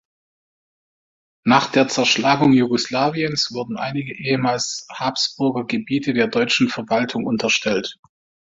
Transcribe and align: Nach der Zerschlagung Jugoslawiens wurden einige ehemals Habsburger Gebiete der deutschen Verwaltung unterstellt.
Nach 1.45 1.71
der 1.71 1.87
Zerschlagung 1.87 2.53
Jugoslawiens 2.53 3.51
wurden 3.51 3.77
einige 3.77 4.15
ehemals 4.17 4.87
Habsburger 4.91 5.65
Gebiete 5.67 6.15
der 6.15 6.25
deutschen 6.27 6.69
Verwaltung 6.69 7.27
unterstellt. 7.27 7.99